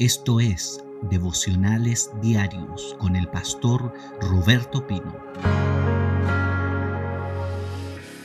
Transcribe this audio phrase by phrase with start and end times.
[0.00, 5.16] Esto es Devocionales Diarios con el pastor Roberto Pino.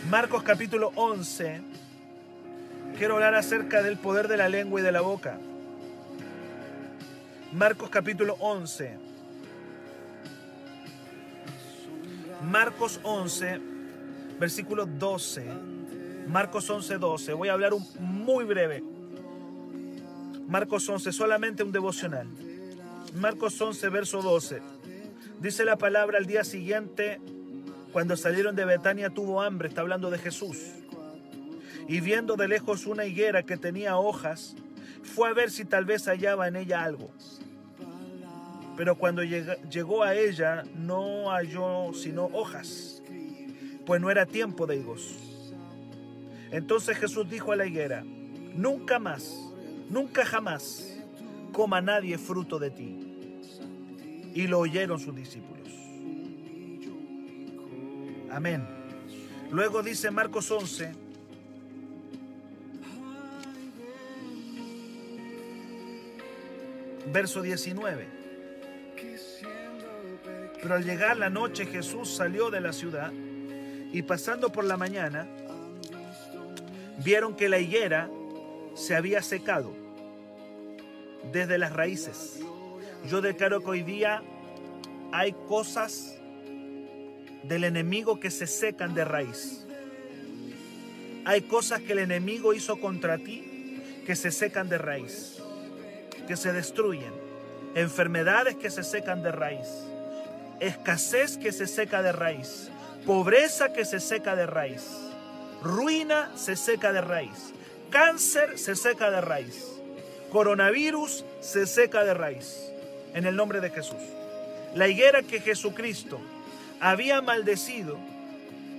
[0.09, 1.61] Marcos capítulo 11.
[2.97, 5.39] Quiero hablar acerca del poder de la lengua y de la boca.
[7.53, 8.97] Marcos capítulo 11.
[12.49, 13.59] Marcos 11,
[14.39, 15.45] versículo 12.
[16.27, 17.33] Marcos 11, 12.
[17.33, 18.83] Voy a hablar un, muy breve.
[20.49, 22.27] Marcos 11, solamente un devocional.
[23.13, 24.63] Marcos 11, verso 12.
[25.39, 27.21] Dice la palabra al día siguiente,
[27.93, 30.57] cuando salieron de Betania tuvo hambre, está hablando de Jesús.
[31.87, 34.55] Y viendo de lejos una higuera que tenía hojas,
[35.03, 37.11] fue a ver si tal vez hallaba en ella algo.
[38.75, 43.03] Pero cuando llegó a ella no halló sino hojas,
[43.85, 45.15] pues no era tiempo de higos.
[46.49, 48.03] Entonces Jesús dijo a la higuera,
[48.55, 49.48] nunca más
[49.89, 50.97] Nunca jamás
[51.51, 52.97] coma nadie fruto de ti.
[54.33, 55.67] Y lo oyeron sus discípulos.
[58.31, 58.65] Amén.
[59.51, 60.93] Luego dice Marcos 11,
[67.11, 68.19] verso 19.
[70.61, 73.11] Pero al llegar la noche Jesús salió de la ciudad
[73.91, 75.27] y pasando por la mañana,
[77.03, 78.09] vieron que la higuera
[78.75, 79.73] se había secado
[81.31, 82.39] desde las raíces.
[83.07, 84.21] Yo declaro que hoy día
[85.11, 86.15] hay cosas
[87.43, 89.65] del enemigo que se secan de raíz.
[91.25, 93.45] Hay cosas que el enemigo hizo contra ti
[94.05, 95.37] que se secan de raíz,
[96.27, 97.13] que se destruyen.
[97.75, 99.67] Enfermedades que se secan de raíz.
[100.59, 102.69] Escasez que se seca de raíz.
[103.05, 104.83] Pobreza que se seca de raíz.
[105.61, 107.53] Ruina se seca de raíz.
[107.89, 109.65] Cáncer se seca de raíz.
[110.31, 112.71] Coronavirus se seca de raíz.
[113.15, 113.97] En el nombre de Jesús.
[114.75, 116.19] La higuera que Jesucristo
[116.79, 117.97] había maldecido,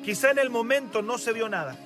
[0.05, 1.77] quizá en el momento no se vio nada.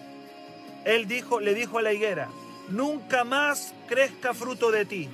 [0.84, 2.28] Él dijo, le dijo a la higuera,
[2.68, 5.08] nunca más crezca fruto de ti.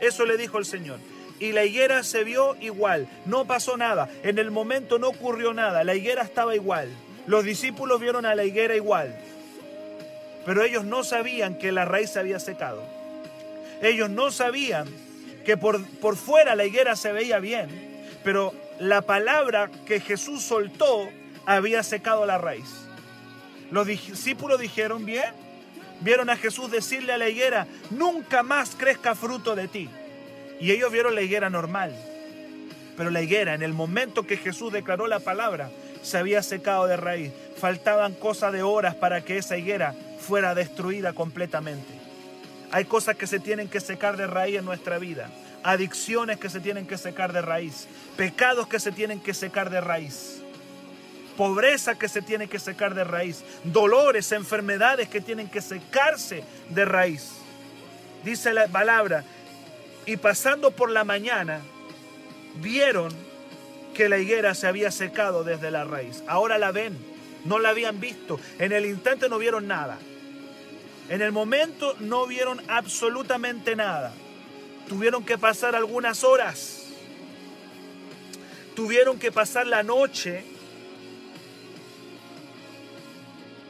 [0.00, 0.98] Eso le dijo el Señor.
[1.40, 5.84] Y la higuera se vio igual, no pasó nada, en el momento no ocurrió nada,
[5.84, 6.90] la higuera estaba igual.
[7.26, 9.18] Los discípulos vieron a la higuera igual
[10.46, 12.82] pero ellos no sabían que la raíz se había secado.
[13.82, 14.86] Ellos no sabían
[15.44, 17.68] que por, por fuera la higuera se veía bien,
[18.22, 21.08] pero la palabra que Jesús soltó
[21.46, 22.86] había secado la raíz.
[23.72, 25.34] Los discípulos dijeron, bien,
[26.00, 29.90] vieron a Jesús decirle a la higuera, nunca más crezca fruto de ti.
[30.60, 31.92] Y ellos vieron la higuera normal.
[32.96, 35.70] Pero la higuera, en el momento que Jesús declaró la palabra,
[36.02, 37.32] se había secado de raíz.
[37.58, 41.92] Faltaban cosas de horas para que esa higuera fuera destruida completamente.
[42.72, 45.30] Hay cosas que se tienen que secar de raíz en nuestra vida.
[45.62, 47.86] Adicciones que se tienen que secar de raíz.
[48.16, 50.42] Pecados que se tienen que secar de raíz.
[51.36, 53.44] Pobreza que se tiene que secar de raíz.
[53.64, 57.30] Dolores, enfermedades que tienen que secarse de raíz.
[58.24, 59.22] Dice la palabra,
[60.06, 61.60] y pasando por la mañana,
[62.56, 63.12] vieron
[63.94, 66.22] que la higuera se había secado desde la raíz.
[66.26, 66.96] Ahora la ven,
[67.46, 68.38] no la habían visto.
[68.58, 69.98] En el instante no vieron nada.
[71.08, 74.12] En el momento no vieron absolutamente nada.
[74.88, 76.88] Tuvieron que pasar algunas horas.
[78.74, 80.44] Tuvieron que pasar la noche.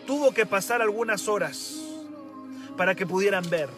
[0.06, 1.76] Tuvo que pasar algunas horas
[2.76, 3.68] para que pudieran ver.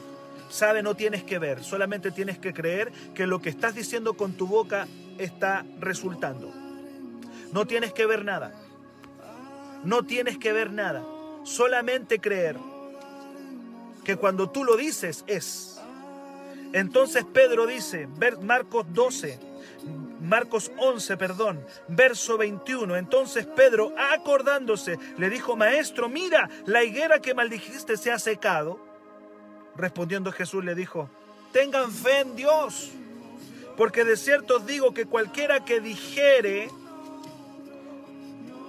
[0.50, 4.32] Sabe, no tienes que ver, solamente tienes que creer que lo que estás diciendo con
[4.32, 4.88] tu boca
[5.18, 6.52] está resultando.
[7.52, 8.52] No tienes que ver nada.
[9.84, 11.04] No tienes que ver nada.
[11.44, 12.56] Solamente creer
[14.04, 15.80] que cuando tú lo dices es.
[16.72, 18.08] Entonces Pedro dice,
[18.42, 19.38] Marcos 12,
[20.20, 22.96] Marcos 11, perdón, verso 21.
[22.96, 28.80] Entonces Pedro, acordándose, le dijo, Maestro, mira, la higuera que maldijiste se ha secado.
[29.76, 31.08] Respondiendo Jesús le dijo,
[31.52, 32.90] tengan fe en Dios,
[33.76, 36.68] porque de cierto os digo que cualquiera que dijere,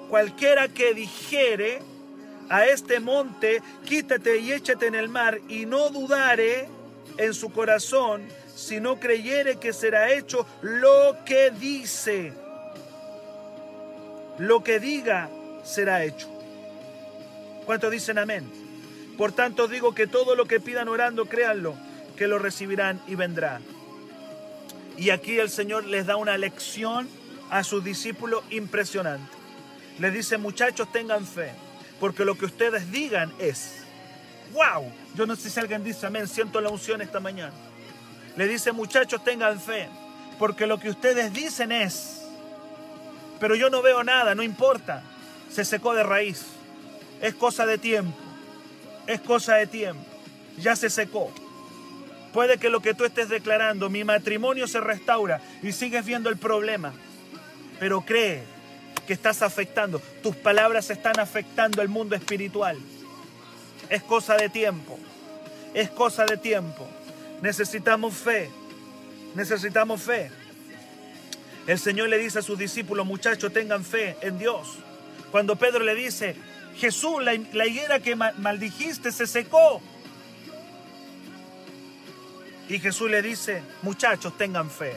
[0.10, 1.82] cualquiera que dijere
[2.50, 6.68] a este monte, quítate y échate en el mar, y no dudare
[7.18, 8.24] en su corazón,
[8.56, 12.34] si no creyere que será hecho lo que dice.
[14.40, 15.30] Lo que diga
[15.64, 16.28] será hecho.
[17.66, 18.50] ¿Cuántos dicen amén?
[19.18, 21.76] Por tanto digo que todo lo que pidan orando, créanlo,
[22.18, 23.62] que lo recibirán y vendrá.
[24.98, 27.08] Y aquí el Señor les da una lección
[27.50, 29.39] a sus discípulos impresionante.
[30.00, 31.51] Les dice, muchachos, tengan fe,
[32.00, 33.84] porque lo que ustedes digan es,
[34.54, 37.54] wow, yo no sé si alguien dice amén, siento la unción esta mañana.
[38.38, 39.90] Le dice, muchachos, tengan fe,
[40.38, 42.22] porque lo que ustedes dicen es,
[43.42, 45.04] pero yo no veo nada, no importa,
[45.51, 46.45] se secó de raíz.
[47.22, 48.18] Es cosa de tiempo,
[49.06, 50.06] es cosa de tiempo,
[50.57, 51.34] ya se secó.
[52.31, 56.38] Puede que lo que tú estés declarando, mi matrimonio se restaura y sigues viendo el
[56.38, 56.94] problema,
[57.80, 58.59] pero cree
[59.10, 62.78] que estás afectando, tus palabras están afectando el mundo espiritual.
[63.90, 65.00] Es cosa de tiempo,
[65.74, 66.88] es cosa de tiempo.
[67.42, 68.52] Necesitamos fe,
[69.34, 70.30] necesitamos fe.
[71.66, 74.78] El Señor le dice a sus discípulos, muchachos, tengan fe en Dios.
[75.32, 76.36] Cuando Pedro le dice,
[76.78, 79.82] Jesús, la, higuera que maldijiste se secó.
[82.70, 84.94] Y Jesús le dice, muchachos, tengan fe.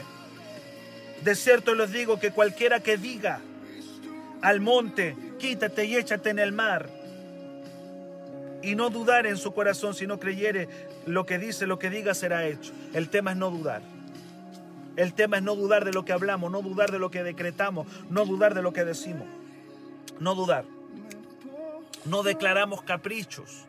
[1.23, 3.41] De cierto les digo que cualquiera que diga
[4.43, 6.89] al monte, quítate y échate en el mar,
[8.61, 10.67] y no dudar en su corazón, si no creyere
[11.05, 12.71] lo que dice, lo que diga será hecho.
[12.93, 13.81] El tema es no dudar.
[14.95, 17.87] El tema es no dudar de lo que hablamos, no dudar de lo que decretamos,
[18.09, 19.27] no dudar de lo que decimos.
[20.19, 20.65] No dudar.
[22.05, 23.65] No declaramos caprichos.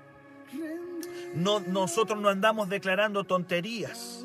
[1.35, 4.25] No, nosotros no andamos declarando tonterías.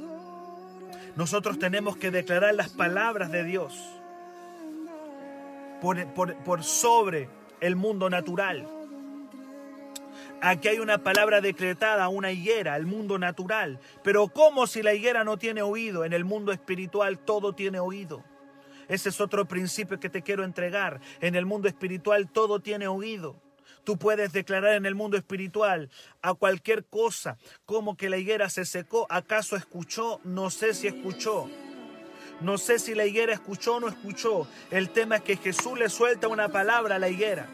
[1.16, 3.99] Nosotros tenemos que declarar las palabras de Dios
[5.82, 7.30] por, sobre
[7.62, 8.68] el mundo natural.
[10.42, 13.80] Aquí hay una palabra decretada, una higuera, el mundo natural.
[14.04, 16.06] Pero ¿cómo si la higuera no tiene oído?
[16.06, 18.24] En el mundo espiritual todo tiene oído.
[18.88, 21.02] Ese es otro principio que te quiero entregar.
[21.20, 23.36] En el mundo espiritual todo tiene oído.
[23.84, 25.90] Tú puedes declarar en el mundo espiritual
[26.22, 30.20] a cualquier cosa, como que la higuera se secó, ¿acaso escuchó?
[30.24, 31.50] No sé si escuchó.
[32.42, 34.48] No sé si la higuera escuchó o no escuchó.
[34.72, 37.48] El tema es que Jesús le suelta una palabra a la higuera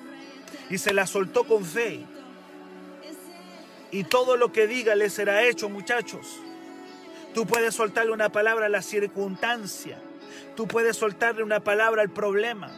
[0.69, 2.05] y se la soltó con fe
[3.95, 6.27] y todo lo que diga le será hecho, muchachos.
[7.33, 9.97] Tú puedes soltarle una palabra a la circunstancia.
[10.55, 12.69] Tú puedes soltarle una palabra al problema.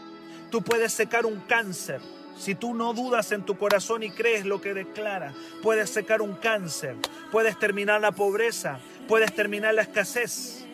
[0.52, 2.02] Tú puedes secar un cáncer.
[2.38, 5.34] Si tú no dudas en tu corazón y crees lo que declara,
[5.64, 6.96] puedes secar un cáncer,
[7.32, 8.78] puedes terminar la pobreza,
[9.08, 10.67] puedes terminar la escasez,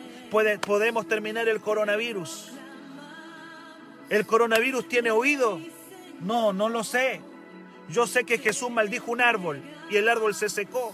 [0.61, 2.51] podemos terminar el coronavirus.
[4.09, 5.59] ¿El coronavirus tiene oído?
[6.21, 7.21] No, no lo sé.
[7.89, 10.93] Yo sé que Jesús maldijo un árbol y el árbol se secó.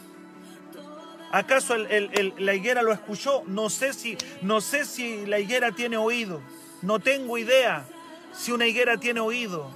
[1.31, 3.43] ¿Acaso la higuera lo escuchó?
[3.45, 6.41] No sé, si, no sé si la higuera tiene oído.
[6.81, 7.85] No tengo idea
[8.33, 9.69] si una higuera tiene oído.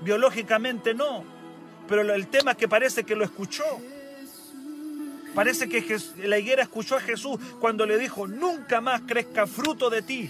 [0.00, 1.24] Biológicamente no.
[1.88, 3.64] Pero el tema es que parece que lo escuchó.
[5.38, 10.02] Parece que la higuera escuchó a Jesús cuando le dijo, nunca más crezca fruto de
[10.02, 10.28] ti.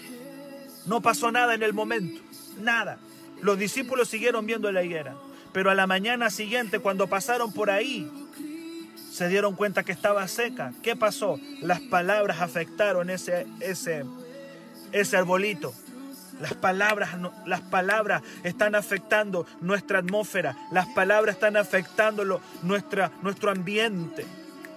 [0.85, 2.21] No pasó nada en el momento.
[2.61, 2.99] Nada.
[3.41, 5.15] Los discípulos siguieron viendo la higuera.
[5.55, 8.07] Pero a la mañana siguiente, cuando pasaron por ahí,
[9.11, 10.75] se dieron cuenta que estaba seca.
[10.83, 11.41] ¿Qué pasó?
[11.63, 14.05] Las palabras afectaron ese, ese,
[14.93, 15.73] ese arbolito.
[16.39, 17.17] Las palabras,
[17.47, 20.55] las palabras están afectando nuestra atmósfera.
[20.71, 24.27] Las palabras están afectando nuestra, nuestro ambiente.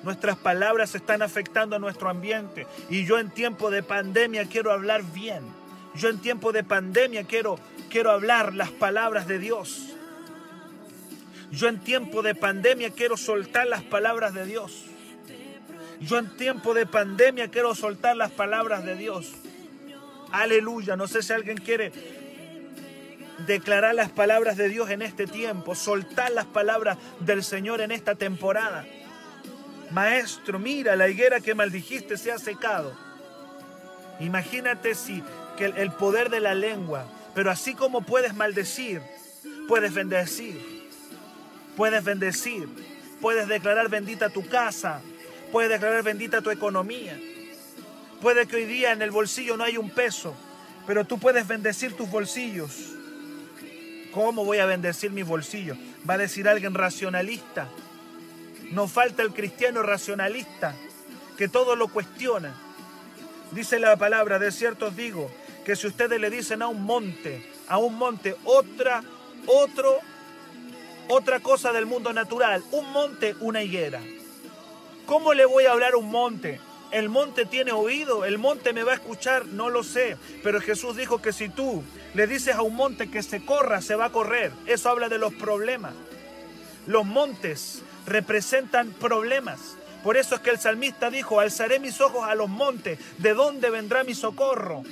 [0.03, 2.65] Nuestras palabras están afectando a nuestro ambiente.
[2.89, 5.44] Y yo en tiempo de pandemia quiero hablar bien.
[5.94, 7.59] Yo en tiempo de pandemia quiero,
[7.89, 9.89] quiero hablar las palabras de Dios.
[11.51, 14.86] Yo en tiempo de pandemia quiero soltar las palabras de Dios.
[16.00, 19.34] Yo en tiempo de pandemia quiero soltar las palabras de Dios.
[20.31, 20.96] Aleluya.
[20.96, 21.91] No sé si alguien quiere
[23.46, 28.15] declarar las palabras de Dios en este tiempo, soltar las palabras del Señor en esta
[28.15, 28.86] temporada.
[29.91, 32.93] Maestro, mira, la higuera que maldijiste se ha secado.
[34.19, 35.24] Imagínate si
[35.57, 39.01] que el poder de la lengua, pero así como puedes maldecir,
[39.67, 40.81] puedes bendecir
[41.75, 42.67] puedes bendecir,
[43.19, 45.01] puedes declarar bendita tu casa,
[45.51, 47.19] puedes declarar bendita tu economía.
[48.21, 50.36] Puede que hoy día en el bolsillo no hay un peso,
[50.86, 52.93] pero tú puedes bendecir tus bolsillos.
[54.12, 55.77] ¿Cómo voy a bendecir mis bolsillos?
[56.07, 57.67] Va a decir alguien racionalista.
[58.71, 60.75] Nos falta el cristiano racionalista,
[61.37, 62.55] que todo lo cuestiona.
[63.51, 65.29] Dice la palabra, de cierto os digo,
[65.65, 69.03] que si ustedes le dicen a un monte, a un monte, otra,
[69.45, 69.99] otro
[71.07, 74.01] otra cosa del mundo natural, un monte, una higuera.
[75.05, 76.61] ¿Cómo le voy a hablar a un monte?
[76.91, 78.23] ¿El monte tiene oído?
[78.23, 79.45] ¿El monte me va a escuchar?
[79.47, 80.17] No lo sé.
[80.41, 83.95] Pero Jesús dijo que si tú le dices a un monte que se corra, se
[83.95, 84.51] va a correr.
[84.67, 85.93] Eso habla de los problemas.
[86.87, 89.77] Los montes representan problemas.
[90.03, 93.00] Por eso es que el salmista dijo, alzaré mis ojos a los montes.
[93.20, 94.84] ¿De dónde vendrá mi socorro?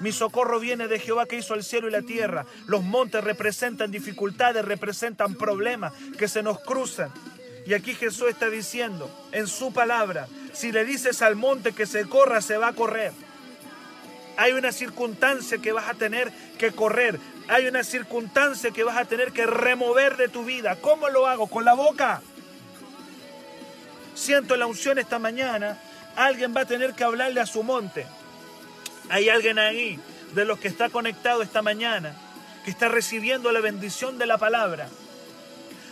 [0.00, 2.46] Mi socorro viene de Jehová que hizo el cielo y la tierra.
[2.66, 7.10] Los montes representan dificultades, representan problemas que se nos cruzan.
[7.66, 12.06] Y aquí Jesús está diciendo en su palabra, si le dices al monte que se
[12.06, 13.12] corra, se va a correr.
[14.38, 17.20] Hay una circunstancia que vas a tener que correr.
[17.48, 20.76] Hay una circunstancia que vas a tener que remover de tu vida.
[20.80, 21.46] ¿Cómo lo hago?
[21.46, 22.22] Con la boca.
[24.20, 25.78] Siento la unción esta mañana.
[26.14, 28.04] Alguien va a tener que hablarle a su monte.
[29.08, 29.98] Hay alguien ahí
[30.34, 32.14] de los que está conectado esta mañana,
[32.62, 34.90] que está recibiendo la bendición de la palabra.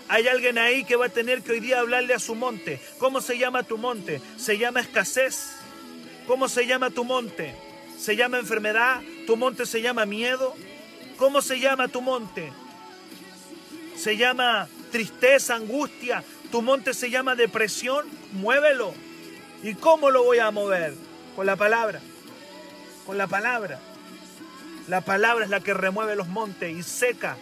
[0.09, 2.83] Hay alguien ahí que va a tener que hoy día hablarle a su monte.
[2.99, 4.21] ¿Cómo se llama tu monte?
[4.37, 5.53] Se llama escasez.
[6.27, 7.55] ¿Cómo se llama tu monte?
[7.99, 9.01] ¿Se llama enfermedad?
[9.27, 10.55] ¿Tu monte se llama miedo?
[11.17, 12.53] ¿Cómo se llama tu monte?
[13.97, 16.23] ¿Se llama tristeza, angustia?
[16.51, 18.18] ¿Tu monte se llama depresión?
[18.33, 18.95] Muévelo.
[19.63, 20.95] ¿Y cómo lo voy a mover?
[21.37, 22.01] Con la palabra.
[23.07, 23.81] Con la palabra.
[24.87, 27.37] La palabra es la que remueve los montes y seca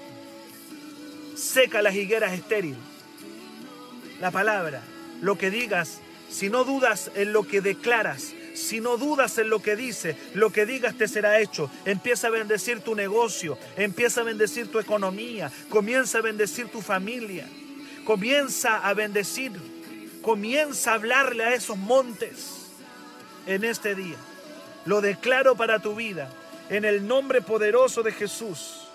[1.37, 2.79] seca las higueras estériles.
[4.21, 4.83] La palabra,
[5.21, 6.01] lo que digas,
[6.31, 10.51] si no dudas en lo que declaras, si no dudas en lo que dice, lo
[10.51, 11.71] que digas te será hecho.
[11.85, 17.47] Empieza a bendecir tu negocio, empieza a bendecir tu economía, comienza a bendecir tu familia,
[18.05, 19.53] comienza a bendecir,
[20.27, 22.73] comienza a hablarle a esos montes
[23.47, 24.17] en este día.
[24.85, 26.29] Lo declaro para tu vida
[26.69, 28.89] en el nombre poderoso de Jesús.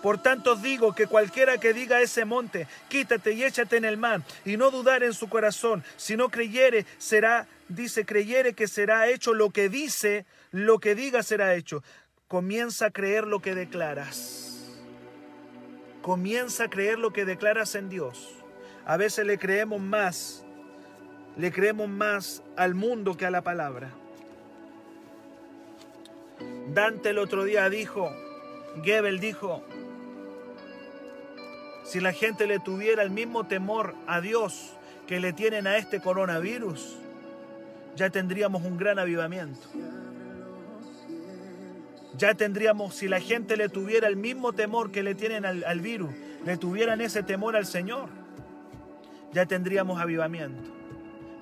[0.00, 3.96] Por tanto digo que cualquiera que diga a ese monte, quítate y échate en el
[3.96, 9.08] mar, y no dudar en su corazón, si no creyere, será, dice, creyere que será
[9.08, 11.82] hecho lo que dice, lo que diga será hecho.
[12.28, 14.68] Comienza a creer lo que declaras.
[16.00, 18.39] Comienza a creer lo que declaras en Dios.
[18.90, 20.44] A veces le creemos más,
[21.36, 23.92] le creemos más al mundo que a la palabra.
[26.74, 28.10] Dante el otro día dijo,
[28.82, 29.62] Gebel dijo,
[31.84, 34.72] si la gente le tuviera el mismo temor a Dios
[35.06, 36.98] que le tienen a este coronavirus,
[37.94, 39.68] ya tendríamos un gran avivamiento.
[42.16, 46.10] Ya tendríamos, si la gente le tuviera el mismo temor que le tienen al, virus,
[46.44, 48.19] le tuvieran ese temor al Señor,
[49.32, 50.70] ya tendríamos avivamiento.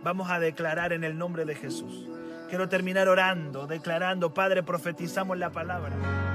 [0.03, 2.09] Vamos a declarar en el nombre de Jesús.
[2.49, 6.28] Quiero terminar orando, declarando, Padre, profetizamos la palabra.